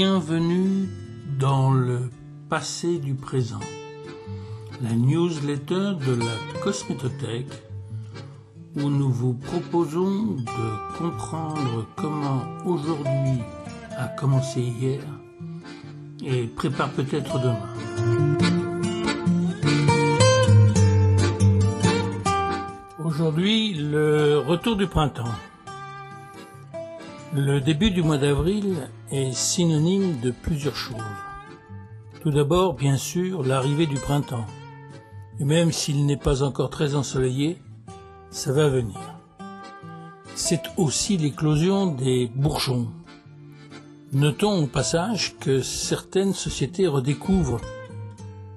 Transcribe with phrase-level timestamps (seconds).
[0.00, 0.88] Bienvenue
[1.40, 2.08] dans le
[2.48, 3.58] passé du présent,
[4.80, 7.50] la newsletter de la Cosmétothèque
[8.76, 13.42] où nous vous proposons de comprendre comment aujourd'hui
[13.96, 15.00] a commencé hier
[16.24, 17.68] et prépare peut-être demain.
[23.04, 25.34] Aujourd'hui, le retour du printemps.
[27.34, 30.96] Le début du mois d'avril est synonyme de plusieurs choses.
[32.22, 34.46] Tout d'abord, bien sûr, l'arrivée du printemps.
[35.38, 37.58] Et même s'il n'est pas encore très ensoleillé,
[38.30, 38.98] ça va venir.
[40.34, 42.88] C'est aussi l'éclosion des bourgeons.
[44.14, 47.60] Notons au passage que certaines sociétés redécouvrent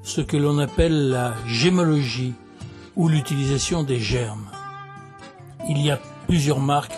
[0.01, 2.33] ce que l'on appelle la gémologie
[2.95, 4.47] ou l'utilisation des germes.
[5.67, 6.97] Il y a plusieurs marques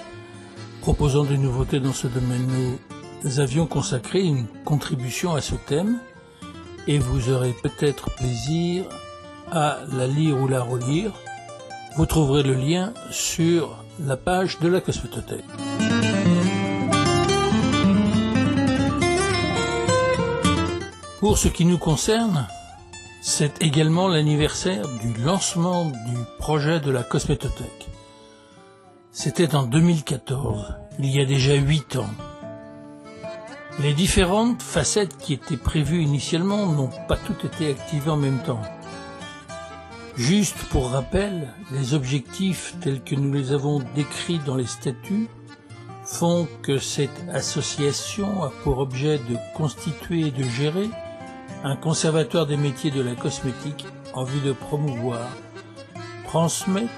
[0.84, 2.78] proposant des nouveautés dans ce domaine.
[3.24, 6.02] Nous avions consacré une contribution à ce thème
[6.88, 8.84] et vous aurez peut-être plaisir
[9.50, 11.14] à la lire ou la relire.
[11.96, 15.46] Vous trouverez le lien sur la page de la Cosmétothèque.
[21.22, 22.46] Pour ce qui nous concerne,
[23.22, 27.88] c'est également l'anniversaire du lancement du projet de la Cosmétothèque.
[29.16, 32.10] C'était en 2014, il y a déjà huit ans.
[33.80, 38.64] Les différentes facettes qui étaient prévues initialement n'ont pas toutes été activées en même temps.
[40.18, 45.30] Juste pour rappel, les objectifs tels que nous les avons décrits dans les statuts
[46.04, 50.90] font que cette association a pour objet de constituer et de gérer
[51.64, 55.30] un conservatoire des métiers de la cosmétique en vue de promouvoir,
[56.26, 56.90] transmettre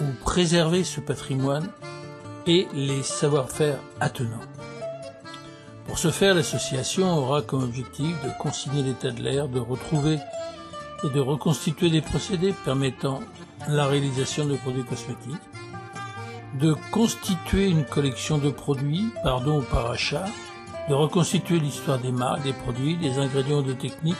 [0.00, 1.68] ou préserver ce patrimoine
[2.46, 4.40] et les savoir-faire attenants.
[5.86, 10.18] Pour ce faire, l'association aura comme objectif de consigner l'état de l'air, de retrouver
[11.04, 13.20] et de reconstituer des procédés permettant
[13.68, 15.42] la réalisation de produits cosmétiques,
[16.60, 20.26] de constituer une collection de produits par don ou par achat,
[20.88, 24.16] de reconstituer l'histoire des marques, des produits, des ingrédients des techniques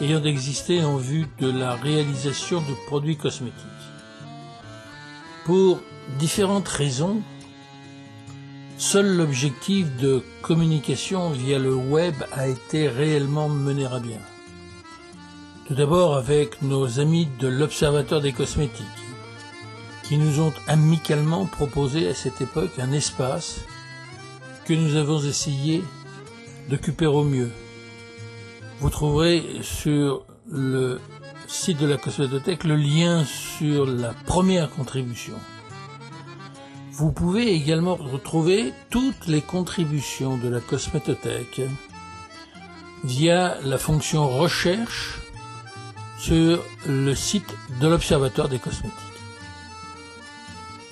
[0.00, 3.79] ayant existé en vue de la réalisation de produits cosmétiques.
[5.50, 5.80] Pour
[6.20, 7.22] différentes raisons,
[8.78, 14.20] seul l'objectif de communication via le web a été réellement mené à bien.
[15.66, 18.86] Tout d'abord avec nos amis de l'Observatoire des cosmétiques,
[20.04, 23.64] qui nous ont amicalement proposé à cette époque un espace
[24.66, 25.82] que nous avons essayé
[26.68, 27.50] d'occuper au mieux.
[28.78, 31.00] Vous trouverez sur le
[31.50, 35.34] site de la Cosmétothèque le lien sur la première contribution.
[36.92, 41.62] Vous pouvez également retrouver toutes les contributions de la Cosmétothèque
[43.02, 45.18] via la fonction recherche
[46.18, 48.94] sur le site de l'Observatoire des cosmétiques.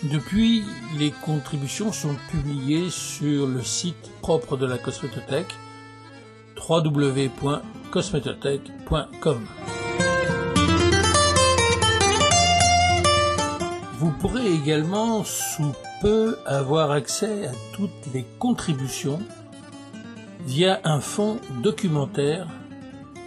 [0.02, 0.64] Depuis,
[0.98, 5.54] les contributions sont publiées sur le site propre de la Cosmétothèque
[6.68, 9.46] www.cosmétothèque.com.
[13.98, 19.18] Vous pourrez également sous peu avoir accès à toutes les contributions
[20.46, 22.46] via un fonds documentaire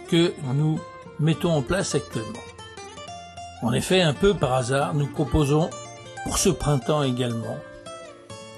[0.08, 0.80] que nous
[1.20, 2.40] mettons en place actuellement.
[3.60, 5.68] En effet, un peu par hasard, nous proposons
[6.24, 7.58] pour ce printemps également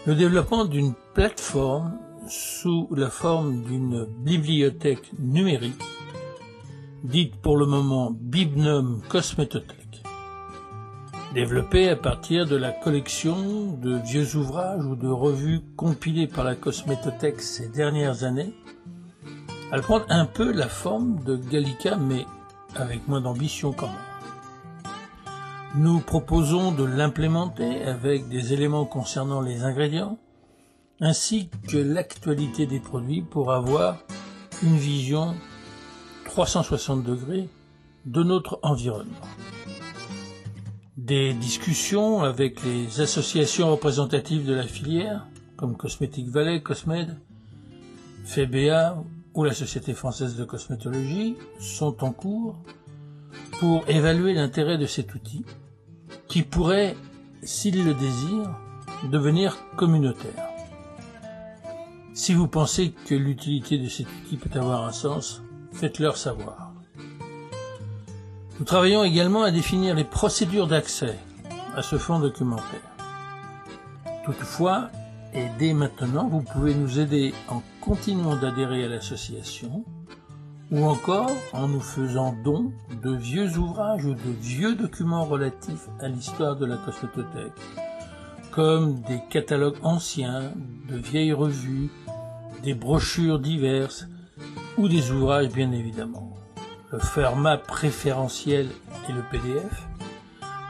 [0.07, 1.99] le développement d'une plateforme
[2.29, 5.83] sous la forme d'une bibliothèque numérique
[7.03, 9.84] dite pour le moment Bibnum Cosmétothèque
[11.35, 16.55] développée à partir de la collection de vieux ouvrages ou de revues compilées par la
[16.55, 18.55] Cosmétothèque ces dernières années,
[19.73, 22.25] elle prend un peu la forme de Gallica, mais
[22.77, 24.93] avec moins d'ambition quand même.
[25.75, 30.19] Nous proposons de l'implémenter avec des éléments concernant les ingrédients,
[31.01, 33.99] ainsi que l'actualité des produits pour avoir
[34.63, 35.35] une vision
[36.27, 37.49] 360 degrés
[38.07, 39.34] de notre environnement
[40.97, 45.27] des discussions avec les associations représentatives de la filière,
[45.57, 47.17] comme Cosmétique Valais, Cosmed,
[48.25, 49.03] FEBA
[49.35, 52.57] ou la Société française de cosmétologie, sont en cours
[53.59, 55.45] pour évaluer l'intérêt de cet outil,
[56.29, 56.97] qui pourrait,
[57.43, 58.57] s'il le désire,
[59.11, 60.49] devenir communautaire.
[62.15, 65.43] Si vous pensez que l'utilité de cet outil peut avoir un sens,
[65.73, 66.64] faites-leur savoir.
[68.59, 71.19] Nous travaillons également à définir les procédures d'accès
[71.75, 72.81] à ce fonds documentaire.
[74.25, 74.91] Toutefois,
[75.37, 79.85] Et dès maintenant, vous pouvez nous aider en continuant d'adhérer à l'association
[80.71, 82.73] ou encore en nous faisant don
[83.03, 87.53] de vieux ouvrages ou de vieux documents relatifs à l'histoire de la cosmétothèque,
[88.53, 90.53] comme des catalogues anciens,
[90.89, 91.91] de vieilles revues,
[92.63, 94.07] des brochures diverses
[94.79, 96.31] ou des ouvrages bien évidemment.
[96.99, 98.69] Format préférentiel
[99.09, 99.83] est le PDF,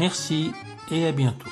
[0.00, 0.50] Merci
[0.90, 1.46] et à bientôt.